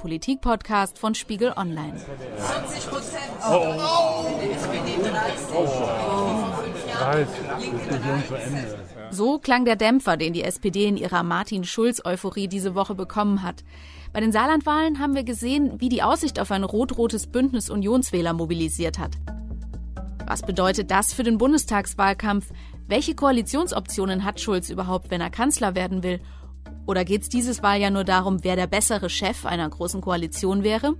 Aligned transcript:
Politikpodcast 0.00 0.98
von 0.98 1.14
Spiegel 1.14 1.52
Online. 1.56 1.94
20 2.38 2.90
Prozent. 2.90 3.22
Oh, 3.46 3.74
oh. 3.78 4.24
So 9.10 9.38
klang 9.38 9.66
der 9.66 9.76
Dämpfer, 9.76 10.16
den 10.16 10.32
die 10.32 10.42
SPD 10.42 10.86
in 10.86 10.96
ihrer 10.96 11.22
Martin 11.22 11.64
Schulz-Euphorie 11.64 12.48
diese 12.48 12.74
Woche 12.74 12.94
bekommen 12.94 13.42
hat. 13.42 13.62
Bei 14.14 14.20
den 14.20 14.32
Saarlandwahlen 14.32 15.00
haben 15.00 15.14
wir 15.14 15.24
gesehen, 15.24 15.80
wie 15.80 15.90
die 15.90 16.02
Aussicht 16.02 16.40
auf 16.40 16.50
ein 16.50 16.64
rot-rotes 16.64 17.26
Bündnis 17.26 17.68
Unionswähler 17.68 18.32
mobilisiert 18.32 18.98
hat. 18.98 19.12
Was 20.26 20.42
bedeutet 20.42 20.90
das 20.90 21.12
für 21.12 21.24
den 21.24 21.36
Bundestagswahlkampf? 21.36 22.46
Welche 22.86 23.14
Koalitionsoptionen 23.14 24.24
hat 24.24 24.40
Schulz 24.40 24.70
überhaupt, 24.70 25.10
wenn 25.10 25.20
er 25.20 25.30
Kanzler 25.30 25.74
werden 25.74 26.02
will? 26.02 26.20
Oder 26.90 27.04
geht 27.04 27.22
es 27.22 27.28
dieses 27.28 27.62
Wahl 27.62 27.80
ja 27.80 27.88
nur 27.88 28.02
darum, 28.02 28.42
wer 28.42 28.56
der 28.56 28.66
bessere 28.66 29.08
Chef 29.08 29.46
einer 29.46 29.70
großen 29.70 30.00
Koalition 30.00 30.64
wäre? 30.64 30.96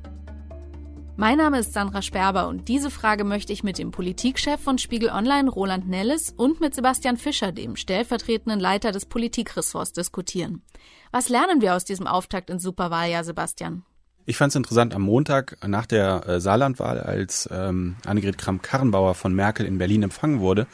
Mein 1.17 1.39
Name 1.39 1.59
ist 1.59 1.73
Sandra 1.73 2.01
Sperber 2.01 2.47
und 2.47 2.69
diese 2.69 2.93
Frage 2.93 3.25
möchte 3.25 3.53
ich 3.53 3.65
mit 3.65 3.77
dem 3.77 3.91
Politikchef 3.91 4.61
von 4.61 4.79
Spiegel 4.79 5.09
Online, 5.09 5.51
Roland 5.51 5.89
Nelles, 5.89 6.33
und 6.37 6.61
mit 6.61 6.77
Sebastian 6.77 7.17
Fischer, 7.17 7.51
dem 7.51 7.75
stellvertretenden 7.75 8.61
Leiter 8.61 8.93
des 8.93 9.05
Politikressorts, 9.05 9.93
diskutieren. 9.93 10.63
Was 11.11 11.29
lernen 11.29 11.61
wir 11.61 11.75
aus 11.75 11.85
diesem 11.85 12.07
Auftakt 12.07 12.51
ins 12.51 12.63
Superwahljahr, 12.63 13.25
Sebastian? 13.25 13.83
Ich 14.27 14.37
fand 14.37 14.51
es 14.51 14.57
interessant 14.57 14.95
am 14.95 15.03
Montag 15.03 15.57
nach 15.67 15.87
der 15.87 16.25
äh, 16.25 16.41
Saarlandwahl, 16.41 17.01
als 17.01 17.49
ähm, 17.51 17.97
Annegret 18.07 18.39
Kramp-Karrenbauer 18.39 19.17
von 19.17 19.35
Merkel 19.35 19.67
in 19.67 19.79
Berlin 19.79 20.05
empfangen 20.05 20.39
wurde. 20.39 20.69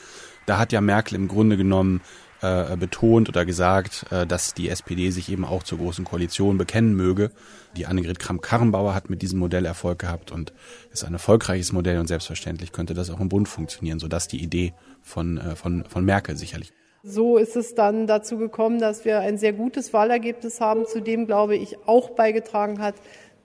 Da 0.44 0.58
hat 0.58 0.72
ja 0.72 0.82
Merkel 0.82 1.14
im 1.14 1.26
Grunde 1.26 1.56
genommen 1.56 2.02
äh, 2.46 2.76
betont 2.76 3.28
oder 3.28 3.44
gesagt, 3.44 4.06
äh, 4.10 4.26
dass 4.26 4.54
die 4.54 4.68
SPD 4.68 5.10
sich 5.10 5.30
eben 5.30 5.44
auch 5.44 5.62
zur 5.62 5.78
Großen 5.78 6.04
Koalition 6.04 6.58
bekennen 6.58 6.94
möge. 6.94 7.30
Die 7.76 7.86
Annegret 7.86 8.18
Kramp-Karrenbauer 8.18 8.94
hat 8.94 9.10
mit 9.10 9.22
diesem 9.22 9.38
Modell 9.38 9.64
Erfolg 9.64 9.98
gehabt 9.98 10.32
und 10.32 10.52
ist 10.92 11.04
ein 11.04 11.12
erfolgreiches 11.12 11.72
Modell 11.72 11.98
und 11.98 12.06
selbstverständlich 12.06 12.72
könnte 12.72 12.94
das 12.94 13.10
auch 13.10 13.20
im 13.20 13.28
Bund 13.28 13.48
funktionieren, 13.48 13.98
sodass 13.98 14.28
die 14.28 14.42
Idee 14.42 14.72
von, 15.02 15.38
äh, 15.38 15.56
von, 15.56 15.84
von 15.88 16.04
Merkel 16.04 16.36
sicherlich. 16.36 16.72
So 17.02 17.36
ist 17.36 17.54
es 17.54 17.74
dann 17.74 18.08
dazu 18.08 18.36
gekommen, 18.36 18.80
dass 18.80 19.04
wir 19.04 19.20
ein 19.20 19.38
sehr 19.38 19.52
gutes 19.52 19.92
Wahlergebnis 19.92 20.60
haben, 20.60 20.86
zu 20.86 21.00
dem, 21.00 21.26
glaube 21.26 21.54
ich, 21.56 21.78
auch 21.86 22.10
beigetragen 22.10 22.80
hat, 22.80 22.96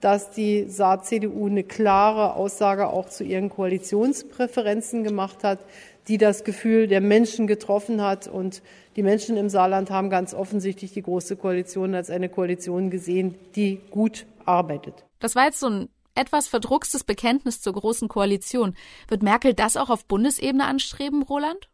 dass 0.02 0.30
die 0.30 0.64
Saar-CDU 0.68 1.46
eine 1.46 1.62
klare 1.62 2.34
Aussage 2.34 2.88
auch 2.88 3.08
zu 3.08 3.22
ihren 3.22 3.50
Koalitionspräferenzen 3.50 5.04
gemacht 5.04 5.44
hat, 5.44 5.60
die 6.08 6.18
das 6.18 6.44
Gefühl 6.44 6.88
der 6.88 7.00
Menschen 7.00 7.46
getroffen 7.46 8.02
hat. 8.02 8.28
Und 8.28 8.62
die 8.96 9.02
Menschen 9.02 9.36
im 9.36 9.48
Saarland 9.48 9.90
haben 9.90 10.10
ganz 10.10 10.34
offensichtlich 10.34 10.92
die 10.92 11.02
Große 11.02 11.36
Koalition 11.36 11.94
als 11.94 12.10
eine 12.10 12.28
Koalition 12.28 12.90
gesehen, 12.90 13.34
die 13.54 13.80
gut 13.90 14.26
arbeitet. 14.44 15.04
Das 15.20 15.34
war 15.34 15.44
jetzt 15.44 15.60
so 15.60 15.68
ein 15.68 15.88
etwas 16.14 16.48
verdruckstes 16.48 17.04
Bekenntnis 17.04 17.60
zur 17.60 17.72
Großen 17.72 18.08
Koalition. 18.08 18.74
Wird 19.08 19.22
Merkel 19.22 19.54
das 19.54 19.76
auch 19.76 19.88
auf 19.88 20.04
Bundesebene 20.06 20.64
anstreben, 20.64 21.22
Roland? 21.22 21.68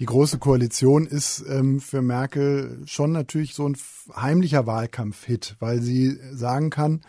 Die 0.00 0.06
Große 0.06 0.38
Koalition 0.38 1.06
ist 1.06 1.44
ähm, 1.48 1.80
für 1.80 2.02
Merkel 2.02 2.82
schon 2.84 3.12
natürlich 3.12 3.54
so 3.54 3.68
ein 3.68 3.76
heimlicher 4.16 4.66
Wahlkampf-Hit, 4.66 5.56
weil 5.60 5.80
sie 5.80 6.18
sagen 6.32 6.70
kann, 6.70 7.02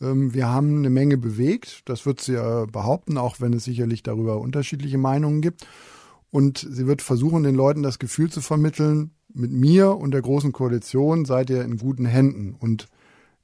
ähm, 0.00 0.34
wir 0.34 0.48
haben 0.48 0.78
eine 0.78 0.90
Menge 0.90 1.16
bewegt. 1.16 1.82
Das 1.88 2.06
wird 2.06 2.20
sie 2.20 2.34
ja 2.34 2.66
behaupten, 2.66 3.18
auch 3.18 3.40
wenn 3.40 3.52
es 3.52 3.64
sicherlich 3.64 4.02
darüber 4.02 4.40
unterschiedliche 4.40 4.98
Meinungen 4.98 5.42
gibt. 5.42 5.66
Und 6.34 6.66
sie 6.68 6.88
wird 6.88 7.00
versuchen, 7.00 7.44
den 7.44 7.54
Leuten 7.54 7.84
das 7.84 8.00
Gefühl 8.00 8.28
zu 8.28 8.40
vermitteln, 8.40 9.12
mit 9.32 9.52
mir 9.52 9.96
und 9.96 10.10
der 10.10 10.20
Großen 10.20 10.50
Koalition 10.50 11.26
seid 11.26 11.48
ihr 11.48 11.62
in 11.62 11.78
guten 11.78 12.06
Händen. 12.06 12.56
Und 12.58 12.88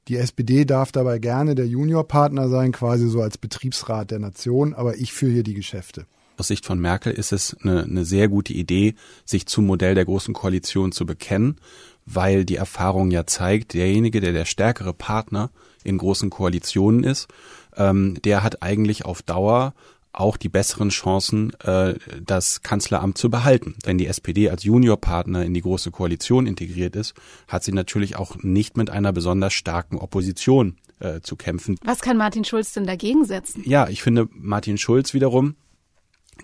die 0.09 0.17
SPD 0.17 0.65
darf 0.65 0.91
dabei 0.91 1.17
gerne 1.17 1.55
der 1.55 1.67
Juniorpartner 1.67 2.49
sein, 2.49 2.73
quasi 2.73 3.07
so 3.07 3.21
als 3.21 3.37
Betriebsrat 3.37 4.11
der 4.11 4.19
Nation, 4.19 4.73
aber 4.73 4.97
ich 4.97 5.13
führe 5.13 5.31
hier 5.31 5.43
die 5.43 5.53
Geschäfte. 5.53 6.05
Aus 6.35 6.49
Sicht 6.49 6.65
von 6.65 6.81
Merkel 6.81 7.13
ist 7.13 7.31
es 7.31 7.55
eine, 7.63 7.83
eine 7.83 8.03
sehr 8.03 8.27
gute 8.27 8.51
Idee, 8.51 8.95
sich 9.23 9.45
zum 9.45 9.67
Modell 9.67 9.95
der 9.95 10.03
Großen 10.03 10.33
Koalition 10.33 10.91
zu 10.91 11.05
bekennen, 11.05 11.61
weil 12.05 12.43
die 12.43 12.57
Erfahrung 12.57 13.09
ja 13.09 13.25
zeigt, 13.25 13.73
derjenige, 13.73 14.19
der 14.19 14.33
der 14.33 14.43
stärkere 14.43 14.91
Partner 14.93 15.49
in 15.85 15.97
großen 15.97 16.29
Koalitionen 16.29 17.05
ist, 17.05 17.29
ähm, 17.77 18.17
der 18.25 18.43
hat 18.43 18.61
eigentlich 18.61 19.05
auf 19.05 19.21
Dauer 19.21 19.73
auch 20.13 20.37
die 20.37 20.49
besseren 20.49 20.89
Chancen, 20.89 21.53
äh, 21.61 21.95
das 22.25 22.61
Kanzleramt 22.63 23.17
zu 23.17 23.29
behalten. 23.29 23.75
Wenn 23.83 23.97
die 23.97 24.07
SPD 24.07 24.49
als 24.49 24.63
Juniorpartner 24.63 25.43
in 25.45 25.53
die 25.53 25.61
Große 25.61 25.91
Koalition 25.91 26.47
integriert 26.47 26.95
ist, 26.95 27.13
hat 27.47 27.63
sie 27.63 27.71
natürlich 27.71 28.15
auch 28.15 28.37
nicht 28.41 28.77
mit 28.77 28.89
einer 28.89 29.13
besonders 29.13 29.53
starken 29.53 29.97
Opposition 29.97 30.77
äh, 30.99 31.21
zu 31.21 31.35
kämpfen. 31.35 31.77
Was 31.83 32.01
kann 32.01 32.17
Martin 32.17 32.43
Schulz 32.43 32.73
denn 32.73 32.85
dagegen 32.85 33.25
setzen? 33.25 33.63
Ja, 33.65 33.87
ich 33.87 34.01
finde, 34.01 34.27
Martin 34.31 34.77
Schulz 34.77 35.13
wiederum 35.13 35.55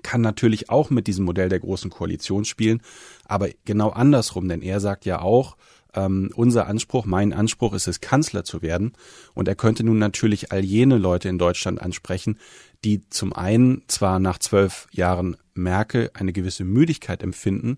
kann 0.04 0.22
natürlich 0.22 0.70
auch 0.70 0.90
mit 0.90 1.08
diesem 1.08 1.26
Modell 1.26 1.50
der 1.50 1.60
Großen 1.60 1.90
Koalition 1.90 2.46
spielen, 2.46 2.82
aber 3.26 3.50
genau 3.66 3.90
andersrum, 3.90 4.48
denn 4.48 4.62
er 4.62 4.80
sagt 4.80 5.06
ja 5.06 5.22
auch, 5.22 5.58
ähm, 5.98 6.32
unser 6.36 6.68
Anspruch, 6.68 7.06
mein 7.06 7.34
Anspruch 7.34 7.74
ist 7.74 7.88
es, 7.88 8.02
Kanzler 8.02 8.44
zu 8.44 8.62
werden. 8.62 8.94
Und 9.34 9.48
er 9.48 9.56
könnte 9.56 9.84
nun 9.84 9.98
natürlich 9.98 10.52
all 10.52 10.64
jene 10.64 10.98
Leute 10.98 11.30
in 11.30 11.38
Deutschland 11.38 11.82
ansprechen, 11.82 12.38
die 12.84 13.08
zum 13.10 13.34
einen 13.34 13.84
zwar 13.88 14.20
nach 14.20 14.38
zwölf 14.38 14.88
Jahren 14.92 15.38
Merkel 15.54 16.12
eine 16.14 16.34
gewisse 16.34 16.64
Müdigkeit 16.64 17.24
empfinden, 17.24 17.78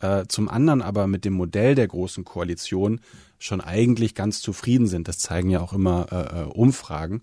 äh, 0.00 0.24
zum 0.28 0.48
anderen 0.48 0.82
aber 0.82 1.06
mit 1.06 1.24
dem 1.24 1.34
Modell 1.34 1.74
der 1.74 1.88
großen 1.88 2.24
Koalition 2.24 3.00
schon 3.38 3.60
eigentlich 3.60 4.14
ganz 4.14 4.40
zufrieden 4.40 4.86
sind. 4.86 5.08
Das 5.08 5.18
zeigen 5.18 5.50
ja 5.50 5.60
auch 5.60 5.72
immer 5.72 6.06
äh, 6.10 6.40
äh 6.40 6.44
Umfragen, 6.44 7.22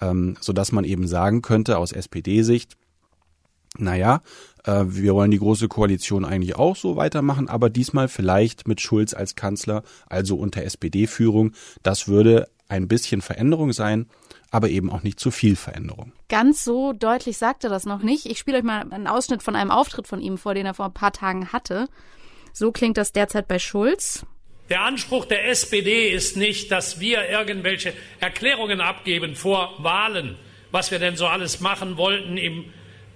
ähm, 0.00 0.36
so 0.40 0.52
dass 0.52 0.72
man 0.72 0.84
eben 0.84 1.06
sagen 1.06 1.42
könnte 1.42 1.78
aus 1.78 1.92
SPD-Sicht, 1.92 2.76
naja, 3.76 4.22
äh, 4.64 4.84
wir 4.86 5.14
wollen 5.14 5.30
die 5.30 5.38
große 5.38 5.68
Koalition 5.68 6.24
eigentlich 6.24 6.56
auch 6.56 6.76
so 6.76 6.96
weitermachen, 6.96 7.48
aber 7.48 7.70
diesmal 7.70 8.08
vielleicht 8.08 8.66
mit 8.66 8.80
Schulz 8.80 9.14
als 9.14 9.34
Kanzler, 9.34 9.82
also 10.06 10.36
unter 10.36 10.62
SPD-Führung. 10.62 11.52
Das 11.82 12.08
würde 12.08 12.48
ein 12.68 12.88
bisschen 12.88 13.20
Veränderung 13.20 13.72
sein, 13.72 14.06
aber 14.50 14.68
eben 14.68 14.90
auch 14.90 15.02
nicht 15.02 15.20
zu 15.20 15.30
viel 15.30 15.56
Veränderung. 15.56 16.12
Ganz 16.28 16.64
so 16.64 16.92
deutlich 16.92 17.36
sagt 17.38 17.64
er 17.64 17.70
das 17.70 17.84
noch 17.84 18.02
nicht. 18.02 18.26
Ich 18.26 18.38
spiele 18.38 18.58
euch 18.58 18.64
mal 18.64 18.80
einen 18.90 19.06
Ausschnitt 19.06 19.42
von 19.42 19.56
einem 19.56 19.70
Auftritt 19.70 20.06
von 20.06 20.20
ihm 20.20 20.38
vor, 20.38 20.54
den 20.54 20.66
er 20.66 20.74
vor 20.74 20.86
ein 20.86 20.94
paar 20.94 21.12
Tagen 21.12 21.52
hatte. 21.52 21.88
So 22.52 22.72
klingt 22.72 22.96
das 22.96 23.12
derzeit 23.12 23.46
bei 23.46 23.58
Schulz. 23.58 24.24
Der 24.70 24.82
Anspruch 24.82 25.24
der 25.24 25.48
SPD 25.48 26.08
ist 26.08 26.36
nicht, 26.36 26.70
dass 26.70 27.00
wir 27.00 27.28
irgendwelche 27.28 27.94
Erklärungen 28.20 28.80
abgeben 28.80 29.34
vor 29.34 29.74
Wahlen, 29.78 30.36
was 30.70 30.90
wir 30.90 30.98
denn 30.98 31.16
so 31.16 31.26
alles 31.26 31.60
machen 31.60 31.96
wollten 31.96 32.36
im 32.36 32.66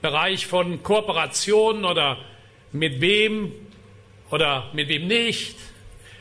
Bereich 0.00 0.46
von 0.46 0.82
Kooperation 0.82 1.84
oder 1.84 2.18
mit 2.72 3.00
wem 3.00 3.52
oder 4.30 4.70
mit 4.72 4.88
wem 4.88 5.06
nicht. 5.06 5.56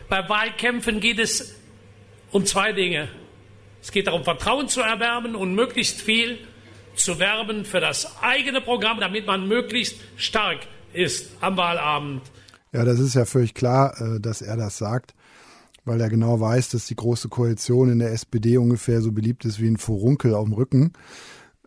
Bei 0.09 0.27
Wahlkämpfen 0.27 0.99
geht 0.99 1.19
es 1.19 1.57
um 2.31 2.45
zwei 2.45 2.73
Dinge. 2.73 3.07
Es 3.81 3.91
geht 3.91 4.07
darum, 4.07 4.23
Vertrauen 4.23 4.67
zu 4.67 4.81
erwerben 4.81 5.35
und 5.35 5.55
möglichst 5.55 6.01
viel 6.01 6.37
zu 6.95 7.19
werben 7.19 7.65
für 7.65 7.79
das 7.79 8.21
eigene 8.21 8.61
Programm, 8.61 8.99
damit 8.99 9.25
man 9.25 9.47
möglichst 9.47 9.95
stark 10.17 10.59
ist 10.93 11.31
am 11.41 11.57
Wahlabend. 11.57 12.21
Ja, 12.73 12.85
das 12.85 12.99
ist 12.99 13.15
ja 13.15 13.25
völlig 13.25 13.53
klar, 13.53 13.99
äh, 13.99 14.19
dass 14.19 14.41
er 14.41 14.55
das 14.55 14.77
sagt, 14.77 15.13
weil 15.83 15.99
er 15.99 16.09
genau 16.09 16.39
weiß, 16.39 16.69
dass 16.69 16.85
die 16.85 16.95
Große 16.95 17.29
Koalition 17.29 17.91
in 17.91 17.99
der 17.99 18.11
SPD 18.11 18.57
ungefähr 18.57 19.01
so 19.01 19.11
beliebt 19.11 19.45
ist 19.45 19.59
wie 19.59 19.67
ein 19.67 19.77
Furunkel 19.77 20.35
auf 20.35 20.45
dem 20.45 20.53
Rücken. 20.53 20.93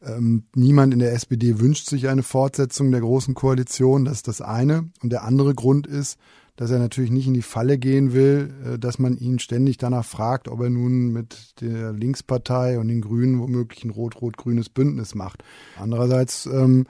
Ähm, 0.03 0.45
niemand 0.55 0.93
in 0.93 1.01
der 1.01 1.13
SPD 1.13 1.59
wünscht 1.59 1.89
sich 1.89 2.09
eine 2.09 2.23
Fortsetzung 2.23 2.91
der 2.91 3.01
Großen 3.01 3.35
Koalition. 3.35 4.05
Das 4.05 4.19
ist 4.19 4.29
das 4.29 4.41
eine. 4.41 4.91
Und 5.03 5.11
der 5.11 5.25
andere 5.25 5.55
Grund 5.55 5.87
ist, 5.87 6.19
dass 6.57 6.71
er 6.71 6.79
natürlich 6.79 7.11
nicht 7.11 7.27
in 7.27 7.35
die 7.35 7.43
Falle 7.43 7.79
gehen 7.79 8.13
will, 8.13 8.55
äh, 8.65 8.79
dass 8.79 8.99
man 8.99 9.17
ihn 9.17 9.39
ständig 9.39 9.77
danach 9.77 10.05
fragt, 10.05 10.49
ob 10.49 10.61
er 10.61 10.71
nun 10.71 11.13
mit 11.13 11.61
der 11.61 11.93
Linkspartei 11.93 12.79
und 12.79 12.89
den 12.89 13.01
Grünen 13.01 13.41
womöglich 13.41 13.85
ein 13.85 13.91
rot-rot-grünes 13.91 14.69
Bündnis 14.69 15.15
macht. 15.15 15.43
Andererseits 15.79 16.47
ähm, 16.47 16.87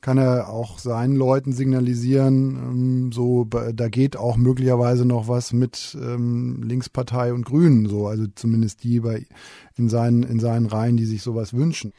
kann 0.00 0.18
er 0.18 0.50
auch 0.50 0.78
seinen 0.78 1.16
Leuten 1.16 1.52
signalisieren, 1.52 2.56
ähm, 2.56 3.12
so 3.12 3.44
da 3.44 3.88
geht 3.88 4.16
auch 4.16 4.36
möglicherweise 4.36 5.06
noch 5.06 5.28
was 5.28 5.52
mit 5.52 5.96
ähm, 5.98 6.62
Linkspartei 6.62 7.32
und 7.32 7.46
Grünen, 7.46 7.86
so 7.86 8.06
also 8.06 8.26
zumindest 8.34 8.84
die 8.84 9.00
bei 9.00 9.26
in 9.76 9.88
seinen 9.88 10.22
in 10.22 10.40
seinen 10.40 10.66
Reihen, 10.66 10.96
die 10.96 11.06
sich 11.06 11.22
sowas 11.22 11.54
wünschen. 11.54 11.92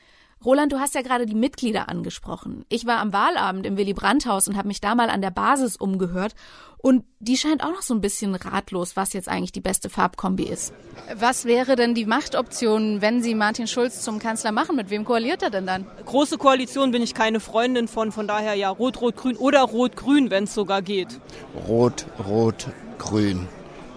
Roland, 0.44 0.72
du 0.72 0.80
hast 0.80 0.94
ja 0.96 1.02
gerade 1.02 1.26
die 1.26 1.36
Mitglieder 1.36 1.90
angesprochen. 1.90 2.66
Ich 2.70 2.86
war 2.86 3.00
am 3.00 3.14
Wahlabend 3.14 3.66
im 3.66 3.78
Willy 3.78 3.94
Brandt-Haus 3.94 4.48
und 4.48 4.58
habe 4.58 4.68
mich 4.68 4.82
da 4.82 4.94
mal 4.94 5.10
an 5.10 5.22
der 5.22 5.32
Basis 5.32 5.76
umgehört. 5.76 6.36
Und 6.78 7.04
die 7.20 7.36
scheint 7.36 7.64
auch 7.64 7.72
noch 7.72 7.82
so 7.82 7.96
ein 7.96 8.02
bisschen 8.02 8.36
ratlos, 8.36 8.96
was 8.96 9.14
jetzt 9.14 9.28
eigentlich 9.28 9.52
die 9.52 9.62
beste 9.62 9.90
Farbkombi 9.90 10.44
ist. 10.44 10.72
Was 11.16 11.46
wäre 11.46 11.76
denn 11.76 11.96
die 11.96 12.06
Machtoption, 12.06 13.02
wenn 13.02 13.24
Sie 13.24 13.34
Martin 13.34 13.66
Schulz 13.66 14.02
zum 14.02 14.20
Kanzler 14.20 14.52
machen? 14.52 14.76
Mit 14.76 14.92
wem 14.92 15.04
koaliert 15.04 15.42
er 15.42 15.50
denn 15.50 15.66
dann? 15.66 15.88
Große 16.06 16.38
Koalition 16.38 16.92
bin 16.92 17.02
ich 17.02 17.16
keine 17.16 17.40
Freundin 17.40 17.88
von, 17.88 18.12
von 18.12 18.28
daher 18.28 18.54
ja 18.54 18.70
Rot-Rot-Grün 18.70 19.38
oder 19.38 19.62
Rot-Grün, 19.62 20.30
wenn 20.30 20.44
es 20.44 20.54
sogar 20.54 20.84
geht. 20.84 21.20
Rot-Rot-Grün. 21.68 23.48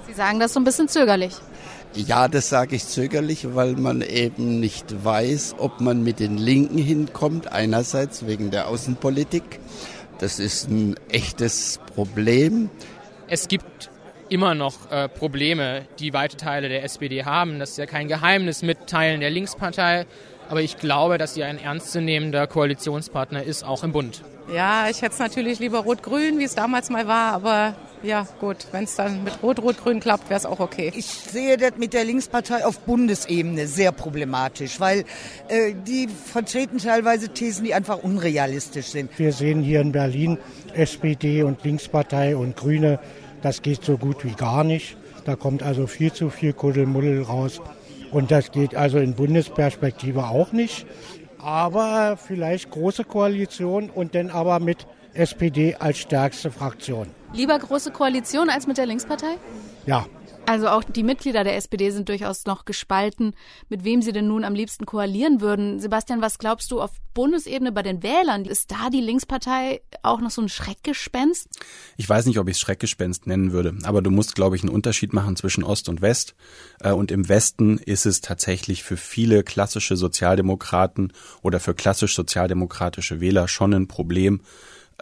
Sie 0.07 0.15
sagen 0.15 0.41
das 0.41 0.55
so 0.55 0.61
ein 0.61 0.65
bisschen 0.65 0.89
zögerlich. 0.89 1.35
Ja, 1.95 2.29
das 2.29 2.49
sage 2.49 2.77
ich 2.77 2.87
zögerlich, 2.87 3.55
weil 3.55 3.73
man 3.75 4.03
eben 4.03 4.61
nicht 4.61 5.05
weiß, 5.05 5.57
ob 5.59 5.81
man 5.81 6.03
mit 6.03 6.21
den 6.21 6.37
Linken 6.37 6.79
hinkommt. 6.79 7.51
Einerseits 7.51 8.27
wegen 8.27 8.51
der 8.51 8.69
Außenpolitik. 8.69 9.61
Das 10.19 10.39
ist 10.39 10.69
ein 10.69 10.97
echtes 11.09 11.81
Problem. 11.95 12.71
Es 13.29 13.49
gibt 13.49 13.91
immer 14.29 14.55
noch 14.55 14.91
äh, 14.91 15.09
Probleme, 15.09 15.87
die 15.99 16.13
weite 16.13 16.37
Teile 16.37 16.69
der 16.69 16.85
SPD 16.85 17.25
haben. 17.25 17.59
Das 17.59 17.71
ist 17.71 17.79
ja 17.79 17.87
kein 17.87 18.09
Geheimnis 18.09 18.63
mit 18.63 18.87
Teilen 18.87 19.21
der 19.21 19.31
Linkspartei. 19.31 20.07
Aber 20.49 20.63
ich 20.63 20.79
glaube, 20.79 21.19
dass 21.19 21.35
sie 21.35 21.45
ein 21.45 21.59
ernstzunehmender 21.59 22.47
Koalitionspartner 22.47 23.43
ist, 23.43 23.65
auch 23.65 23.85
im 23.85 23.93
Bund. 23.93 24.23
Ja, 24.53 24.89
ich 24.89 25.03
hätte 25.03 25.13
es 25.13 25.19
natürlich 25.19 25.59
lieber 25.59 25.81
rot-grün, 25.81 26.39
wie 26.39 26.45
es 26.45 26.55
damals 26.55 26.89
mal 26.89 27.07
war, 27.07 27.35
aber 27.35 27.75
ja 28.03 28.27
gut, 28.41 28.67
wenn 28.73 28.85
es 28.85 28.95
dann 28.95 29.23
mit 29.23 29.43
rot-rot-grün 29.43 30.01
klappt, 30.01 30.31
wäre 30.31 30.39
es 30.39 30.47
auch 30.47 30.59
okay. 30.59 30.91
Ich 30.97 31.05
sehe 31.05 31.59
das 31.59 31.73
mit 31.77 31.93
der 31.93 32.05
Linkspartei 32.05 32.65
auf 32.65 32.79
Bundesebene 32.81 33.67
sehr 33.67 33.93
problematisch, 33.93 34.81
weil 34.81 35.05
äh, 35.49 35.75
die 35.87 36.09
vertreten 36.09 36.79
teilweise 36.79 37.29
Thesen, 37.29 37.65
die 37.65 37.75
einfach 37.75 38.03
unrealistisch 38.03 38.87
sind. 38.87 39.19
Wir 39.19 39.33
sehen 39.33 39.61
hier 39.61 39.83
in 39.83 39.93
Berlin 39.93 40.39
SPD 40.73 41.43
und 41.43 41.63
Linkspartei 41.63 42.35
und 42.35 42.57
Grüne, 42.57 43.01
das 43.43 43.61
geht 43.61 43.85
so 43.85 43.99
gut 43.99 44.25
wie 44.25 44.33
gar 44.33 44.65
nicht. 44.65 44.97
Da 45.27 45.37
kommt 45.37 45.63
also 45.63 45.87
viel 45.87 46.13
zu 46.13 46.31
viel 46.31 46.55
Kuddelmuddel 46.55 47.23
raus. 47.23 47.61
Und 48.11 48.31
das 48.31 48.51
geht 48.51 48.75
also 48.75 48.97
in 48.97 49.15
Bundesperspektive 49.15 50.29
auch 50.29 50.53
nicht 50.53 50.87
aber 51.41 52.17
vielleicht 52.17 52.71
große 52.71 53.05
Koalition 53.05 53.91
und 53.91 54.15
dann 54.15 54.31
aber 54.31 54.61
mit 54.61 54.87
SPD 55.15 55.75
als 55.75 55.99
stärkste 55.99 56.51
Fraktion. 56.51 57.09
Lieber 57.33 57.59
große 57.59 57.91
Koalition 57.91 58.51
als 58.51 58.67
mit 58.67 58.79
der 58.79 58.87
Linkspartei? 58.87 59.37
Ja, 59.87 60.07
also 60.49 60.69
auch 60.69 60.83
die 60.83 61.03
Mitglieder 61.03 61.45
der 61.45 61.57
SPD 61.57 61.91
sind 61.91 62.09
durchaus 62.09 62.47
noch 62.47 62.65
gespalten, 62.65 63.35
mit 63.69 63.85
wem 63.85 64.01
sie 64.01 64.13
denn 64.13 64.29
nun 64.29 64.45
am 64.45 64.55
liebsten 64.55 64.87
koalieren 64.87 65.43
würden. 65.43 65.79
Sebastian, 65.79 66.23
was 66.23 66.39
glaubst 66.39 66.71
du 66.71 66.81
auf 66.81 66.93
Bundesebene 67.13 67.71
bei 67.71 67.83
den 67.83 68.03
Wählern? 68.03 68.47
Ist 68.47 68.71
da 68.71 68.89
die 68.89 69.03
Linkspartei 69.03 69.83
auch 70.03 70.23
noch 70.23 70.31
so 70.31 70.41
ein 70.41 70.49
Schreckgespenst? 70.49 71.49
Ich 71.99 72.09
weiß 72.09 72.25
nicht, 72.25 72.39
ob 72.39 72.49
ich 72.49 72.57
es 72.57 72.61
Schreckgespenst 72.61 73.27
nennen 73.27 73.53
würde, 73.53 73.77
aber 73.83 74.01
du 74.01 74.11
musst, 74.11 74.35
glaube 74.35 74.57
ich, 74.57 74.63
einen 74.63 74.73
Unterschied 74.73 75.13
machen 75.13 75.37
zwischen 75.37 75.65
Ost 75.65 75.91
und 75.91 76.01
West. 76.01 76.35
Äh, 76.81 76.93
und 76.93 77.11
im 77.11 77.29
Westen 77.29 77.77
ist 77.77 78.07
es 78.07 78.23
tatsächlich 78.23 78.85
für 78.85 78.97
viele 78.97 79.43
klassische 79.43 79.99
Sozialdemokraten 79.99 81.13
oder 81.43 81.61
für 81.61 81.75
klassisch 81.75 82.15
sozialdemokratische 82.15 83.21
Wähler 83.21 83.49
schon 83.49 83.75
ein 83.75 83.87
Problem, 83.87 84.41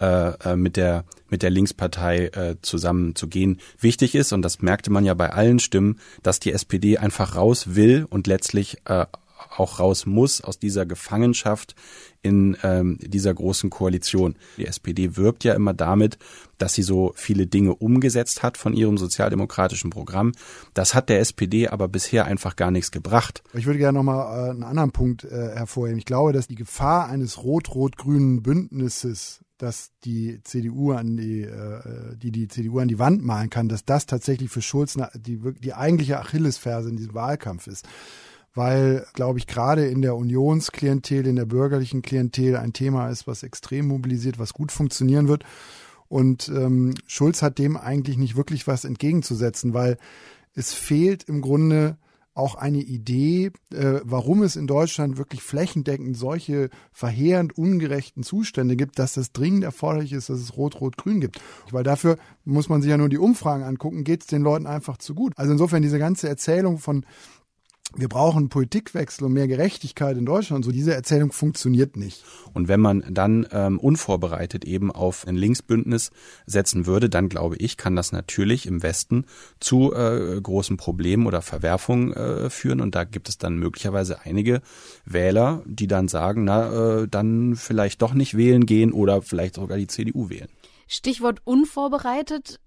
äh, 0.00 0.56
mit 0.56 0.76
der 0.76 1.04
mit 1.28 1.42
der 1.42 1.50
Linkspartei 1.50 2.26
äh, 2.26 2.56
zusammenzugehen. 2.62 3.60
Wichtig 3.80 4.14
ist, 4.14 4.32
und 4.32 4.42
das 4.42 4.62
merkte 4.62 4.90
man 4.90 5.04
ja 5.04 5.14
bei 5.14 5.32
allen 5.32 5.58
Stimmen, 5.58 5.98
dass 6.22 6.38
die 6.38 6.52
SPD 6.52 6.98
einfach 6.98 7.34
raus 7.34 7.74
will 7.74 8.06
und 8.08 8.28
letztlich 8.28 8.78
äh, 8.84 9.06
auch 9.56 9.80
raus 9.80 10.06
muss 10.06 10.40
aus 10.40 10.58
dieser 10.58 10.86
Gefangenschaft 10.86 11.74
in 12.22 12.56
ähm, 12.62 12.98
dieser 13.00 13.32
großen 13.34 13.70
Koalition. 13.70 14.36
Die 14.56 14.66
SPD 14.66 15.16
wirbt 15.16 15.44
ja 15.44 15.54
immer 15.54 15.74
damit, 15.74 16.18
dass 16.58 16.74
sie 16.74 16.82
so 16.82 17.12
viele 17.14 17.46
Dinge 17.46 17.74
umgesetzt 17.74 18.42
hat 18.42 18.56
von 18.56 18.72
ihrem 18.72 18.98
sozialdemokratischen 18.98 19.90
Programm. 19.90 20.32
Das 20.74 20.94
hat 20.94 21.08
der 21.08 21.20
SPD 21.20 21.68
aber 21.68 21.88
bisher 21.88 22.24
einfach 22.24 22.56
gar 22.56 22.70
nichts 22.70 22.90
gebracht. 22.90 23.42
Ich 23.52 23.66
würde 23.66 23.78
gerne 23.78 23.98
nochmal 23.98 24.48
äh, 24.48 24.50
einen 24.50 24.64
anderen 24.64 24.92
Punkt 24.92 25.24
äh, 25.24 25.54
hervorheben. 25.54 25.98
Ich 25.98 26.06
glaube, 26.06 26.32
dass 26.32 26.48
die 26.48 26.54
Gefahr 26.54 27.08
eines 27.08 27.42
rot-rot-grünen 27.42 28.42
Bündnisses 28.42 29.40
dass 29.58 29.90
die 30.04 30.40
CDU 30.44 30.92
an 30.92 31.16
die, 31.16 31.42
äh, 31.42 32.16
die 32.16 32.30
die 32.30 32.48
CDU 32.48 32.78
an 32.78 32.88
die 32.88 32.98
Wand 32.98 33.24
malen 33.24 33.50
kann, 33.50 33.68
dass 33.68 33.84
das 33.84 34.06
tatsächlich 34.06 34.50
für 34.50 34.62
Schulz 34.62 34.98
die, 35.14 35.40
die 35.60 35.74
eigentliche 35.74 36.18
Achillesferse 36.18 36.88
in 36.90 36.96
diesem 36.96 37.14
Wahlkampf 37.14 37.66
ist. 37.66 37.86
Weil, 38.54 39.06
glaube 39.12 39.38
ich, 39.38 39.46
gerade 39.46 39.86
in 39.86 40.00
der 40.00 40.16
Unionsklientel, 40.16 41.26
in 41.26 41.36
der 41.36 41.44
bürgerlichen 41.44 42.00
Klientel 42.00 42.56
ein 42.56 42.72
Thema 42.72 43.08
ist, 43.10 43.26
was 43.26 43.42
extrem 43.42 43.86
mobilisiert, 43.86 44.38
was 44.38 44.54
gut 44.54 44.72
funktionieren 44.72 45.28
wird. 45.28 45.44
Und 46.08 46.48
ähm, 46.48 46.94
Schulz 47.06 47.42
hat 47.42 47.58
dem 47.58 47.76
eigentlich 47.76 48.16
nicht 48.16 48.36
wirklich 48.36 48.66
was 48.66 48.84
entgegenzusetzen, 48.84 49.74
weil 49.74 49.98
es 50.54 50.72
fehlt 50.72 51.24
im 51.24 51.42
Grunde 51.42 51.98
auch 52.36 52.54
eine 52.54 52.80
Idee, 52.80 53.50
äh, 53.72 54.00
warum 54.04 54.42
es 54.42 54.56
in 54.56 54.66
Deutschland 54.66 55.16
wirklich 55.16 55.42
flächendeckend 55.42 56.16
solche 56.16 56.68
verheerend 56.92 57.56
ungerechten 57.56 58.22
Zustände 58.22 58.76
gibt, 58.76 58.98
dass 58.98 59.16
es 59.16 59.32
dringend 59.32 59.64
erforderlich 59.64 60.12
ist, 60.12 60.28
dass 60.28 60.38
es 60.38 60.56
Rot-Rot-Grün 60.56 61.20
gibt. 61.20 61.40
Weil 61.70 61.82
dafür 61.82 62.18
muss 62.44 62.68
man 62.68 62.82
sich 62.82 62.90
ja 62.90 62.98
nur 62.98 63.08
die 63.08 63.18
Umfragen 63.18 63.64
angucken, 63.64 64.04
geht 64.04 64.20
es 64.20 64.26
den 64.26 64.42
Leuten 64.42 64.66
einfach 64.66 64.98
zu 64.98 65.14
gut. 65.14 65.32
Also 65.36 65.52
insofern 65.52 65.82
diese 65.82 65.98
ganze 65.98 66.28
Erzählung 66.28 66.78
von 66.78 67.06
wir 67.96 68.08
brauchen 68.08 68.48
Politikwechsel 68.48 69.24
und 69.24 69.32
mehr 69.32 69.48
Gerechtigkeit 69.48 70.16
in 70.16 70.26
Deutschland. 70.26 70.64
So 70.64 70.70
diese 70.70 70.94
Erzählung 70.94 71.32
funktioniert 71.32 71.96
nicht. 71.96 72.22
Und 72.52 72.68
wenn 72.68 72.80
man 72.80 73.04
dann 73.10 73.46
ähm, 73.50 73.78
unvorbereitet 73.78 74.64
eben 74.64 74.92
auf 74.92 75.26
ein 75.26 75.36
Linksbündnis 75.36 76.10
setzen 76.46 76.86
würde, 76.86 77.08
dann 77.08 77.28
glaube 77.28 77.56
ich, 77.56 77.76
kann 77.76 77.96
das 77.96 78.12
natürlich 78.12 78.66
im 78.66 78.82
Westen 78.82 79.24
zu 79.60 79.92
äh, 79.94 80.40
großen 80.40 80.76
Problemen 80.76 81.26
oder 81.26 81.42
Verwerfungen 81.42 82.12
äh, 82.12 82.50
führen. 82.50 82.80
Und 82.80 82.94
da 82.94 83.04
gibt 83.04 83.28
es 83.28 83.38
dann 83.38 83.56
möglicherweise 83.56 84.20
einige 84.22 84.60
Wähler, 85.04 85.62
die 85.66 85.86
dann 85.86 86.08
sagen, 86.08 86.44
na, 86.44 87.02
äh, 87.02 87.08
dann 87.08 87.56
vielleicht 87.56 88.02
doch 88.02 88.14
nicht 88.14 88.36
wählen 88.36 88.66
gehen 88.66 88.92
oder 88.92 89.22
vielleicht 89.22 89.56
sogar 89.56 89.78
die 89.78 89.86
CDU 89.86 90.28
wählen. 90.28 90.48
Stichwort 90.88 91.40
unvorbereitet 91.44 92.60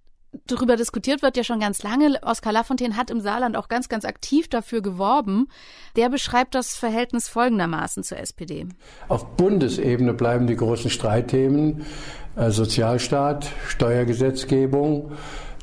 darüber 0.48 0.76
diskutiert 0.76 1.22
wird 1.22 1.38
ja 1.38 1.44
schon 1.44 1.60
ganz 1.60 1.84
lange. 1.84 2.20
Oskar 2.22 2.54
Lafontaine 2.54 2.96
hat 2.96 3.10
im 3.10 3.22
Saarland 3.22 3.56
auch 3.56 3.68
ganz, 3.68 3.90
ganz 3.90 4.06
aktiv 4.06 4.48
dafür 4.48 4.82
geworben. 4.82 5.48
Der 5.96 6.10
beschreibt 6.10 6.56
das 6.56 6.76
Verhältnis 6.76 7.28
folgendermaßen 7.28 8.04
zur 8.04 8.20
SPD. 8.20 8.68
Auf 9.08 9.26
Bundesebene 9.36 10.14
bleiben 10.14 10.48
die 10.48 10.56
großen 10.56 10.90
Streitthemen 10.90 11.86
äh, 12.36 12.52
Sozialstaat, 12.52 13.52
Steuergesetzgebung, 13.68 15.12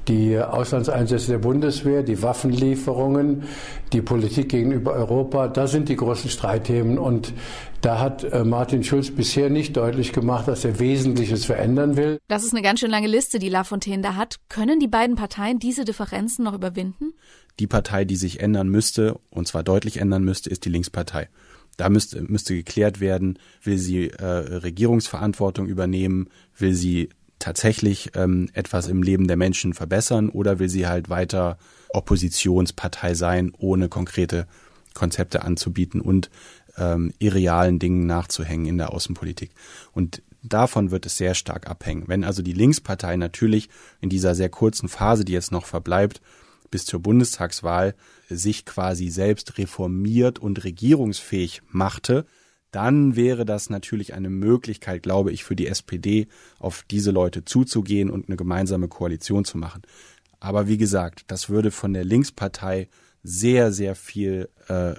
die 0.08 0.38
Auslandseinsätze 0.38 1.32
der 1.32 1.38
Bundeswehr, 1.38 2.02
die 2.02 2.22
Waffenlieferungen, 2.22 3.44
die 3.92 4.02
Politik 4.02 4.50
gegenüber 4.50 4.92
Europa, 4.92 5.48
das 5.48 5.72
sind 5.72 5.88
die 5.88 5.96
großen 5.96 6.30
Streitthemen. 6.30 6.98
Und 6.98 7.32
da 7.80 7.98
hat 7.98 8.24
äh, 8.24 8.44
Martin 8.44 8.84
Schulz 8.84 9.10
bisher 9.10 9.50
nicht 9.50 9.76
deutlich 9.76 10.12
gemacht, 10.12 10.48
dass 10.48 10.64
er 10.64 10.78
Wesentliches 10.78 11.44
verändern 11.44 11.96
will. 11.96 12.18
Das 12.28 12.44
ist 12.44 12.52
eine 12.52 12.62
ganz 12.62 12.80
schön 12.80 12.90
lange 12.90 13.08
Liste, 13.08 13.38
die 13.38 13.48
Lafontaine 13.48 14.02
da 14.02 14.14
hat. 14.14 14.36
Können 14.48 14.80
die 14.80 14.88
beiden 14.88 15.16
Parteien 15.16 15.58
diese 15.58 15.84
Differenzen 15.84 16.44
noch 16.44 16.54
überwinden? 16.54 17.14
Die 17.58 17.66
Partei, 17.66 18.04
die 18.04 18.16
sich 18.16 18.40
ändern 18.40 18.68
müsste, 18.68 19.18
und 19.30 19.48
zwar 19.48 19.62
deutlich 19.62 19.98
ändern 19.98 20.24
müsste, 20.24 20.50
ist 20.50 20.64
die 20.64 20.70
Linkspartei. 20.70 21.28
Da 21.76 21.88
müsste, 21.90 22.22
müsste 22.22 22.54
geklärt 22.54 23.00
werden, 23.00 23.38
will 23.62 23.78
sie 23.78 24.08
äh, 24.08 24.24
Regierungsverantwortung 24.24 25.66
übernehmen, 25.66 26.28
will 26.56 26.74
sie 26.74 27.10
tatsächlich 27.38 28.10
ähm, 28.14 28.48
etwas 28.52 28.88
im 28.88 29.02
Leben 29.02 29.28
der 29.28 29.36
Menschen 29.36 29.74
verbessern 29.74 30.28
oder 30.28 30.58
will 30.58 30.68
sie 30.68 30.86
halt 30.86 31.08
weiter 31.10 31.58
Oppositionspartei 31.90 33.14
sein, 33.14 33.52
ohne 33.58 33.88
konkrete 33.88 34.46
Konzepte 34.94 35.42
anzubieten 35.42 36.00
und 36.00 36.30
ähm, 36.78 37.12
irrealen 37.18 37.78
Dingen 37.78 38.06
nachzuhängen 38.06 38.66
in 38.66 38.78
der 38.78 38.92
Außenpolitik. 38.92 39.50
Und 39.92 40.22
davon 40.42 40.90
wird 40.90 41.06
es 41.06 41.16
sehr 41.16 41.34
stark 41.34 41.68
abhängen. 41.68 42.04
Wenn 42.06 42.24
also 42.24 42.42
die 42.42 42.52
Linkspartei 42.52 43.16
natürlich 43.16 43.68
in 44.00 44.08
dieser 44.08 44.34
sehr 44.34 44.48
kurzen 44.48 44.88
Phase, 44.88 45.24
die 45.24 45.32
jetzt 45.32 45.52
noch 45.52 45.66
verbleibt, 45.66 46.20
bis 46.70 46.84
zur 46.84 47.00
Bundestagswahl 47.00 47.94
sich 48.28 48.64
quasi 48.64 49.08
selbst 49.08 49.58
reformiert 49.58 50.38
und 50.38 50.64
regierungsfähig 50.64 51.62
machte, 51.68 52.26
dann 52.70 53.16
wäre 53.16 53.44
das 53.44 53.70
natürlich 53.70 54.14
eine 54.14 54.30
Möglichkeit, 54.30 55.02
glaube 55.02 55.32
ich, 55.32 55.44
für 55.44 55.56
die 55.56 55.66
SPD, 55.66 56.28
auf 56.58 56.84
diese 56.90 57.10
Leute 57.10 57.44
zuzugehen 57.44 58.10
und 58.10 58.28
eine 58.28 58.36
gemeinsame 58.36 58.88
Koalition 58.88 59.44
zu 59.44 59.58
machen. 59.58 59.82
Aber 60.40 60.68
wie 60.68 60.76
gesagt, 60.76 61.24
das 61.28 61.48
würde 61.48 61.70
von 61.70 61.92
der 61.92 62.04
Linkspartei 62.04 62.88
sehr, 63.26 63.72
sehr 63.72 63.96
viel 63.96 64.48
äh, 64.68 64.90
äh, 64.90 64.96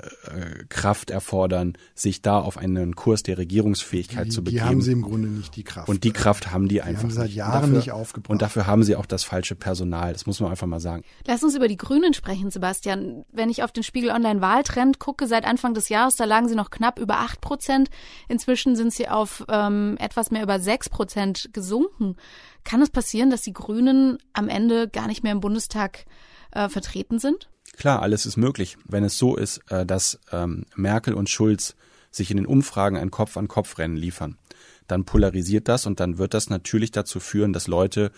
Kraft 0.67 1.11
erfordern, 1.11 1.77
sich 1.95 2.21
da 2.21 2.39
auf 2.39 2.57
einen 2.57 2.95
Kurs 2.95 3.23
der 3.23 3.37
Regierungsfähigkeit 3.37 4.27
die, 4.27 4.29
zu 4.31 4.43
begeben. 4.43 4.63
Die 4.63 4.69
haben 4.69 4.81
sie 4.81 4.91
im 4.91 5.01
Grunde 5.01 5.29
nicht, 5.29 5.55
die 5.55 5.63
Kraft. 5.63 5.87
Und 5.87 6.03
die 6.03 6.11
Kraft 6.11 6.51
haben 6.51 6.67
die, 6.67 6.75
die 6.75 6.81
einfach 6.81 7.03
haben 7.03 7.11
seit 7.11 7.27
nicht. 7.27 7.35
Jahren 7.35 7.61
dafür, 7.61 7.77
nicht 7.77 7.91
aufgebracht. 7.91 8.31
Und 8.31 8.41
dafür 8.41 8.67
haben 8.67 8.83
sie 8.83 8.97
auch 8.97 9.05
das 9.05 9.23
falsche 9.23 9.55
Personal. 9.55 10.11
Das 10.11 10.25
muss 10.25 10.41
man 10.41 10.51
einfach 10.51 10.67
mal 10.67 10.81
sagen. 10.81 11.03
Lass 11.25 11.41
uns 11.41 11.55
über 11.55 11.69
die 11.69 11.77
Grünen 11.77 12.13
sprechen, 12.13 12.51
Sebastian. 12.51 13.23
Wenn 13.31 13.49
ich 13.49 13.63
auf 13.63 13.71
den 13.71 13.83
Spiegel 13.83 14.11
Online 14.11 14.41
Wahltrend 14.41 14.99
gucke, 14.99 15.25
seit 15.25 15.45
Anfang 15.45 15.73
des 15.73 15.87
Jahres, 15.87 16.17
da 16.17 16.25
lagen 16.25 16.49
sie 16.49 16.55
noch 16.55 16.69
knapp 16.69 16.99
über 16.99 17.19
acht 17.19 17.39
Prozent. 17.39 17.89
Inzwischen 18.27 18.75
sind 18.75 18.93
sie 18.93 19.07
auf 19.07 19.45
ähm, 19.49 19.95
etwas 19.99 20.31
mehr 20.31 20.43
über 20.43 20.59
sechs 20.59 20.89
Prozent 20.89 21.49
gesunken. 21.53 22.17
Kann 22.65 22.81
es 22.81 22.89
passieren, 22.89 23.29
dass 23.29 23.41
die 23.41 23.53
Grünen 23.53 24.17
am 24.33 24.49
Ende 24.49 24.89
gar 24.89 25.07
nicht 25.07 25.23
mehr 25.23 25.31
im 25.31 25.39
Bundestag 25.39 26.05
äh, 26.51 26.67
vertreten 26.67 27.19
sind? 27.19 27.49
Klar, 27.77 28.01
alles 28.01 28.25
ist 28.25 28.37
möglich, 28.37 28.77
wenn 28.85 29.03
es 29.03 29.17
so 29.17 29.35
ist, 29.35 29.61
äh, 29.69 29.85
dass 29.85 30.19
ähm, 30.31 30.65
Merkel 30.75 31.13
und 31.13 31.29
Schulz 31.29 31.75
sich 32.09 32.31
in 32.31 32.37
den 32.37 32.47
Umfragen 32.47 32.97
ein 32.97 33.11
Kopf-an-Kopf-Rennen 33.11 33.95
liefern. 33.95 34.37
Dann 34.87 35.05
polarisiert 35.05 35.67
das 35.67 35.85
und 35.85 35.99
dann 35.99 36.17
wird 36.17 36.33
das 36.33 36.49
natürlich 36.49 36.91
dazu 36.91 37.19
führen, 37.19 37.53
dass 37.53 37.67
Leute 37.67 38.11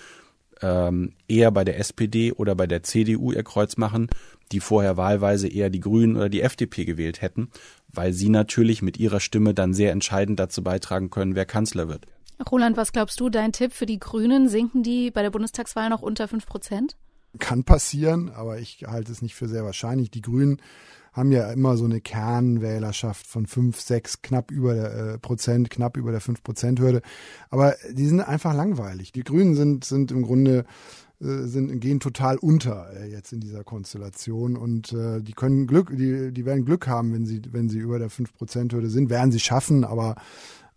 ähm, 0.61 1.13
eher 1.27 1.51
bei 1.51 1.65
der 1.65 1.77
SPD 1.77 2.31
oder 2.31 2.55
bei 2.55 2.67
der 2.67 2.83
CDU 2.83 3.33
ihr 3.33 3.43
Kreuz 3.43 3.75
machen, 3.75 4.07
die 4.53 4.61
vorher 4.61 4.95
wahlweise 4.95 5.47
eher 5.49 5.69
die 5.69 5.81
Grünen 5.81 6.15
oder 6.15 6.29
die 6.29 6.41
FDP 6.41 6.85
gewählt 6.85 7.21
hätten, 7.21 7.49
weil 7.89 8.13
sie 8.13 8.29
natürlich 8.29 8.81
mit 8.81 8.97
ihrer 8.97 9.19
Stimme 9.19 9.53
dann 9.53 9.73
sehr 9.73 9.91
entscheidend 9.91 10.39
dazu 10.39 10.63
beitragen 10.63 11.09
können, 11.09 11.35
wer 11.35 11.45
Kanzler 11.45 11.89
wird. 11.89 12.05
Roland, 12.49 12.77
was 12.77 12.93
glaubst 12.93 13.19
du, 13.19 13.29
dein 13.29 13.51
Tipp 13.51 13.73
für 13.73 13.85
die 13.85 13.99
Grünen? 13.99 14.47
Sinken 14.47 14.83
die 14.83 15.11
bei 15.11 15.21
der 15.21 15.31
Bundestagswahl 15.31 15.89
noch 15.89 16.01
unter 16.01 16.29
fünf 16.29 16.45
Prozent? 16.45 16.95
Kann 17.37 17.63
passieren, 17.63 18.29
aber 18.29 18.59
ich 18.59 18.85
halte 18.87 19.11
es 19.11 19.21
nicht 19.21 19.35
für 19.35 19.47
sehr 19.47 19.63
wahrscheinlich. 19.63 20.09
Die 20.09 20.21
Grünen 20.21 20.61
haben 21.13 21.31
ja 21.31 21.51
immer 21.51 21.77
so 21.77 21.85
eine 21.85 22.01
Kernwählerschaft 22.01 23.27
von 23.27 23.45
fünf, 23.45 23.79
sechs, 23.79 24.21
knapp 24.21 24.51
über 24.51 24.73
der 24.73 24.93
äh, 24.93 25.17
Prozent, 25.19 25.69
knapp 25.69 25.97
über 25.97 26.11
der 26.11 26.21
fünf 26.21 26.43
Prozent 26.43 26.79
Hürde. 26.79 27.01
Aber 27.49 27.75
die 27.91 28.07
sind 28.07 28.21
einfach 28.21 28.53
langweilig. 28.53 29.11
Die 29.11 29.23
Grünen 29.23 29.55
sind, 29.55 29.85
sind 29.85 30.11
im 30.11 30.23
Grunde 30.23 30.65
äh, 31.21 31.47
sind, 31.47 31.81
gehen 31.81 31.99
total 31.99 32.37
unter 32.37 32.93
äh, 32.93 33.11
jetzt 33.11 33.33
in 33.33 33.41
dieser 33.41 33.65
Konstellation 33.65 34.55
und 34.55 34.93
äh, 34.93 35.21
die 35.21 35.33
können 35.33 35.67
Glück, 35.67 35.91
die, 35.91 36.31
die 36.31 36.45
werden 36.45 36.63
Glück 36.63 36.87
haben, 36.87 37.11
wenn 37.13 37.25
sie, 37.25 37.41
wenn 37.51 37.67
sie 37.67 37.79
über 37.79 37.99
der 37.99 38.09
5%-Hürde 38.09 38.89
sind, 38.89 39.09
werden 39.09 39.31
sie 39.31 39.41
schaffen, 39.41 39.83
aber, 39.83 40.15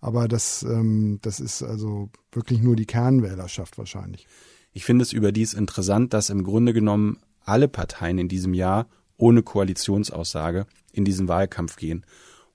aber 0.01 0.27
das, 0.27 0.65
ähm, 0.65 1.21
das 1.23 1.39
ist 1.39 1.63
also 1.63 2.11
wirklich 2.33 2.61
nur 2.61 2.75
die 2.75 2.87
Kernwählerschaft 2.87 3.79
wahrscheinlich. 3.79 4.27
Ich 4.73 4.85
finde 4.85 5.03
es 5.03 5.13
überdies 5.13 5.53
interessant, 5.53 6.15
dass 6.15 6.31
im 6.31 6.45
Grunde 6.45 6.73
genommen 6.73 7.19
alle 7.45 7.69
Parteien 7.69 8.19
in 8.19 8.29
diesem 8.29 8.55
Jahr 8.55 8.87
ohne 9.17 9.43
Koalitionsaussage 9.43 10.67
in 10.93 11.05
diesen 11.05 11.29
Wahlkampf 11.29 11.77
gehen. 11.77 12.07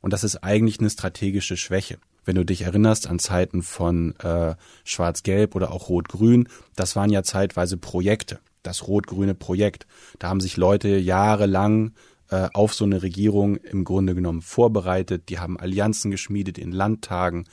Und 0.02 0.14
das 0.14 0.24
ist 0.24 0.38
eigentlich 0.38 0.80
eine 0.80 0.90
strategische 0.90 1.58
Schwäche. 1.58 2.00
Wenn 2.26 2.36
du 2.36 2.44
dich 2.44 2.64
erinnerst 2.64 3.08
an 3.08 3.20
Zeiten 3.20 3.62
von 3.62 4.16
äh, 4.18 4.56
Schwarz-Gelb 4.84 5.56
oder 5.56 5.72
auch 5.72 5.90
Rot-Grün, 5.90 6.50
das 6.76 6.96
waren 6.96 7.10
ja 7.10 7.24
zeitweise 7.24 7.78
Projekte, 7.78 8.40
das 8.64 8.88
rot-grüne 8.88 9.34
Projekt. 9.34 9.88
Da 10.20 10.28
haben 10.28 10.42
sich 10.42 10.58
Leute 10.58 10.98
jahrelang 10.98 11.94
äh, 12.30 12.50
auf 12.54 12.74
so 12.74 12.84
eine 12.84 13.02
Regierung 13.02 13.56
im 13.58 13.84
Grunde 13.86 14.14
genommen 14.14 14.42
vorbereitet. 14.42 15.30
Die 15.30 15.40
haben 15.40 15.58
Allianzen 15.58 16.12
geschmiedet 16.12 16.58
in 16.58 16.72
Landtagen, 16.72 17.46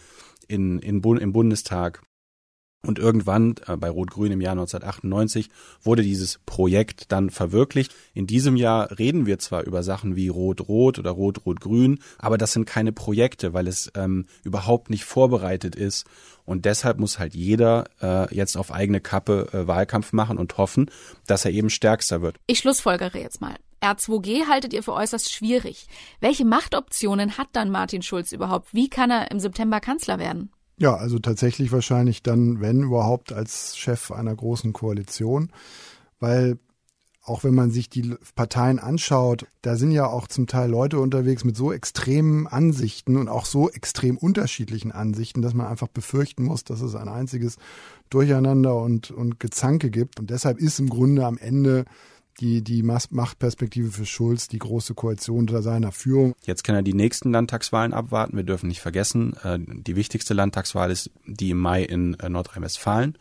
in, 0.49 0.79
in, 0.81 1.03
im 1.03 1.33
Bundestag. 1.33 2.03
Und 2.87 2.99
irgendwann, 2.99 3.55
äh, 3.67 3.77
bei 3.77 3.89
Rot-Grün 3.89 4.33
im 4.33 4.41
Jahr 4.41 4.53
1998, 4.53 5.49
wurde 5.83 6.03
dieses 6.03 6.39
Projekt 6.45 7.11
dann 7.13 7.31
verwirklicht. 7.31 7.95
In 8.13 8.27
diesem 8.27 8.57
Jahr 8.57 8.99
reden 8.99 9.27
wir 9.27 9.39
zwar 9.39 9.65
über 9.65 9.83
Sachen 9.83 10.17
wie 10.17 10.29
Rot-Rot 10.29 10.99
oder 10.99 11.11
Rot-Rot-Grün, 11.11 11.99
aber 12.19 12.39
das 12.39 12.53
sind 12.53 12.67
keine 12.67 12.93
Projekte, 12.93 13.55
weil 13.55 13.69
es 13.69 13.91
ähm, 13.95 14.27
überhaupt 14.43 14.91
nicht 14.91 15.05
vorbereitet 15.05 15.77
ist. 15.77 16.07
Und 16.45 16.67
deshalb 16.67 16.99
muss 16.99 17.19
halt 17.19 17.35
jeder 17.35 17.85
äh, 18.03 18.35
jetzt 18.35 18.57
auf 18.57 18.71
eigene 18.71 19.01
Kappe 19.01 19.49
äh, 19.53 19.67
Wahlkampf 19.67 20.13
machen 20.13 20.37
und 20.37 20.59
hoffen, 20.59 20.91
dass 21.27 21.45
er 21.45 21.53
eben 21.53 21.71
stärkster 21.71 22.21
wird. 22.21 22.37
Ich 22.47 22.59
schlussfolgere 22.59 23.19
jetzt 23.19 23.41
mal. 23.41 23.57
R2G 23.81 24.47
haltet 24.49 24.73
ihr 24.73 24.83
für 24.83 24.95
äußerst 24.95 25.33
schwierig. 25.33 25.87
Welche 26.21 26.45
Machtoptionen 26.45 27.37
hat 27.37 27.49
dann 27.53 27.71
Martin 27.71 28.03
Schulz 28.03 28.33
überhaupt? 28.33 28.73
Wie 28.73 28.89
kann 28.89 29.11
er 29.11 29.31
im 29.31 29.41
September 29.41 29.81
Kanzler 29.81 30.19
werden? 30.19 30.51
Ja, 30.77 30.97
also 30.97 31.19
tatsächlich 31.19 31.71
wahrscheinlich 31.71 32.23
dann, 32.23 32.61
wenn 32.61 32.83
überhaupt, 32.83 33.33
als 33.33 33.77
Chef 33.77 34.11
einer 34.11 34.35
großen 34.35 34.73
Koalition, 34.73 35.51
weil 36.19 36.59
auch 37.27 37.43
wenn 37.43 37.55
man 37.55 37.71
sich 37.71 37.89
die 37.89 38.15
Parteien 38.35 38.79
anschaut, 38.79 39.47
da 39.63 39.77
sind 39.77 39.93
ja 39.93 40.07
auch 40.07 40.29
zum 40.29 40.47
Teil 40.47 40.69
Leute 40.69 40.99
unterwegs 41.01 41.43
mit 41.43 41.57
so 41.57 41.73
extremen 41.73 42.47
Ansichten 42.47 43.17
und 43.17 43.29
auch 43.29 43.47
so 43.47 43.71
extrem 43.71 44.19
unterschiedlichen 44.19 44.93
Ansichten, 44.93 45.41
dass 45.41 45.55
man 45.55 45.67
einfach 45.67 45.89
befürchten 45.89 46.45
muss, 46.45 46.65
dass 46.65 46.83
es 46.83 46.95
ein 46.95 47.09
einziges 47.09 47.57
Durcheinander 48.11 48.77
und, 48.77 49.11
und 49.11 49.41
Gezanke 49.41 49.91
gibt. 49.91 50.21
Und 50.21 50.29
deshalb 50.29 50.59
ist 50.59 50.79
im 50.81 50.91
Grunde 50.91 51.25
am 51.25 51.39
Ende 51.39 51.87
die, 52.41 52.63
die 52.63 52.83
Machtperspektive 52.83 53.91
für 53.91 54.07
Schulz, 54.07 54.49
die 54.49 54.59
große 54.59 54.95
Koalition 54.95 55.41
unter 55.41 55.63
seiner 55.63 55.93
Führung. 55.93 56.35
Jetzt 56.45 56.65
kann 56.65 56.75
er 56.75 56.83
die 56.83 56.95
nächsten 56.95 57.33
Landtagswahlen 57.33 57.93
abwarten. 57.93 58.37
Wir 58.37 58.45
dürfen 58.45 58.69
nicht 58.69 58.81
vergessen, 58.81 59.35
äh, 59.43 59.59
die 59.59 59.97
wichtigste 59.97 60.35
Landtagswahl 60.35 60.91
ist 60.91 61.11
die 61.27 61.51
im 61.51 61.59
Mai 61.59 61.83
in 61.83 62.15
äh, 62.15 62.29
Nordrhein-Westfalen. 62.29 63.17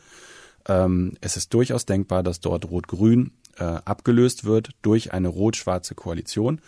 Ähm, 0.67 1.13
es 1.21 1.37
ist 1.37 1.53
durchaus 1.53 1.85
denkbar, 1.85 2.23
dass 2.23 2.39
dort 2.39 2.69
Rot-Grün 2.69 3.31
äh, 3.57 3.63
abgelöst 3.63 4.45
wird 4.45 4.69
durch 4.81 5.13
eine 5.13 5.27
rot-schwarze 5.27 5.95
Koalition, 5.95 6.61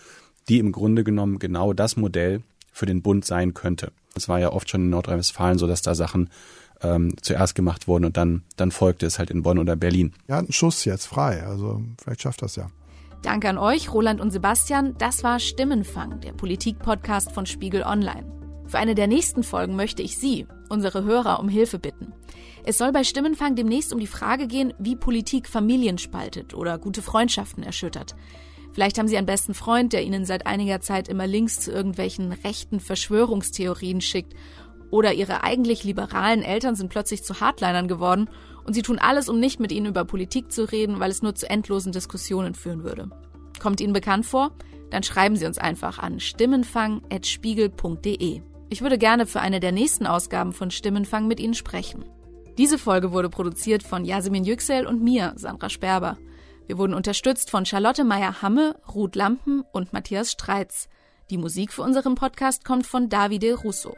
die 0.49 0.59
im 0.59 0.71
Grunde 0.71 1.03
genommen 1.03 1.39
genau 1.39 1.73
das 1.73 1.97
Modell 1.97 2.43
für 2.71 2.85
den 2.85 3.01
Bund 3.01 3.25
sein 3.25 3.53
könnte. 3.53 3.91
Es 4.15 4.29
war 4.29 4.39
ja 4.39 4.51
oft 4.51 4.69
schon 4.69 4.81
in 4.81 4.89
Nordrhein-Westfalen 4.89 5.57
so, 5.57 5.67
dass 5.67 5.81
da 5.81 5.95
Sachen 5.95 6.29
ähm, 6.82 7.15
zuerst 7.22 7.55
gemacht 7.55 7.88
wurden 7.88 8.05
und 8.05 8.17
dann, 8.17 8.44
dann 8.58 8.72
folgte 8.72 9.05
es 9.05 9.20
halt 9.20 9.29
in 9.29 9.44
Bonn 9.44 9.60
oder 9.60 9.75
Berlin. 9.75 10.13
Er 10.27 10.38
hat 10.38 10.46
einen 10.46 10.53
Schuss 10.53 10.86
jetzt 10.86 11.05
frei, 11.05 11.44
also 11.44 11.82
vielleicht 12.01 12.22
schafft 12.22 12.41
das 12.41 12.55
ja. 12.55 12.70
Danke 13.22 13.50
an 13.50 13.58
euch, 13.58 13.91
Roland 13.91 14.22
und 14.22 14.32
Sebastian. 14.32 14.96
Das 15.00 15.24
war 15.24 15.39
Stimmenfang, 15.39 16.22
der 16.22 16.34
Politik-Podcast 16.34 17.32
von 17.32 17.46
Spiegel 17.48 17.82
Online. 17.82 18.32
Für 18.67 18.77
eine 18.77 18.96
der 18.96 19.08
nächsten 19.08 19.44
Folgen 19.44 19.75
möchte 19.75 20.03
ich 20.03 20.17
Sie, 20.17 20.46
unsere 20.70 21.03
Hörer, 21.03 21.39
um 21.39 21.50
Hilfe 21.50 21.79
bitten. 21.79 22.13
Es 22.63 22.77
soll 22.77 22.91
bei 22.91 23.03
Stimmenfang 23.03 23.55
demnächst 23.55 23.94
um 23.94 24.00
die 24.00 24.08
Frage 24.08 24.48
gehen, 24.48 24.74
wie 24.79 24.96
Politik 24.96 25.48
Familien 25.48 25.98
spaltet 25.98 26.53
oder 26.53 26.77
gute 26.77 27.01
Freundschaften 27.01 27.63
erschüttert. 27.63 28.15
Vielleicht 28.74 28.98
haben 29.00 29.08
Sie 29.08 29.17
einen 29.17 29.25
besten 29.25 29.53
Freund, 29.53 29.94
der 29.94 30.03
Ihnen 30.03 30.25
seit 30.25 30.48
einiger 30.48 30.82
Zeit 30.82 31.08
immer 31.08 31.27
Links 31.27 31.62
zu 31.62 31.72
irgendwelchen 31.72 32.34
rechten 32.34 32.79
Verschwörungstheorien 32.79 34.01
schickt 34.01 34.34
oder 34.95 35.13
ihre 35.13 35.43
eigentlich 35.43 35.83
liberalen 35.83 36.41
Eltern 36.41 36.75
sind 36.75 36.87
plötzlich 36.87 37.21
zu 37.21 37.41
Hardlinern 37.41 37.89
geworden 37.89 38.29
und 38.63 38.73
sie 38.73 38.81
tun 38.81 38.97
alles, 38.97 39.27
um 39.27 39.41
nicht 39.41 39.59
mit 39.59 39.73
ihnen 39.73 39.87
über 39.87 40.05
Politik 40.05 40.53
zu 40.53 40.71
reden, 40.71 41.01
weil 41.01 41.11
es 41.11 41.21
nur 41.21 41.35
zu 41.35 41.49
endlosen 41.49 41.91
Diskussionen 41.91 42.55
führen 42.55 42.85
würde. 42.85 43.09
Kommt 43.59 43.81
Ihnen 43.81 43.91
bekannt 43.91 44.25
vor? 44.25 44.51
Dann 44.91 45.03
schreiben 45.03 45.35
Sie 45.35 45.45
uns 45.45 45.57
einfach 45.57 45.99
an 45.99 46.21
stimmenfang.spiegel.de. 46.21 48.41
Ich 48.69 48.81
würde 48.81 48.97
gerne 48.97 49.25
für 49.25 49.41
eine 49.41 49.59
der 49.59 49.73
nächsten 49.73 50.07
Ausgaben 50.07 50.53
von 50.53 50.71
Stimmenfang 50.71 51.27
mit 51.27 51.41
Ihnen 51.41 51.55
sprechen. 51.55 52.05
Diese 52.57 52.77
Folge 52.77 53.11
wurde 53.11 53.29
produziert 53.29 53.83
von 53.83 54.05
Yasemin 54.05 54.45
Yüksel 54.45 54.87
und 54.87 55.03
mir, 55.03 55.33
Sandra 55.35 55.69
Sperber. 55.69 56.17
Wir 56.67 56.77
wurden 56.77 56.93
unterstützt 56.93 57.51
von 57.51 57.65
Charlotte 57.65 58.05
Meyer-Hamme, 58.05 58.77
Ruth 58.95 59.17
Lampen 59.17 59.65
und 59.73 59.91
Matthias 59.91 60.31
Streitz. 60.31 60.87
Die 61.29 61.37
Musik 61.37 61.73
für 61.73 61.81
unseren 61.81 62.15
Podcast 62.15 62.63
kommt 62.63 62.87
von 62.87 63.09
Davide 63.09 63.55
Russo. 63.55 63.93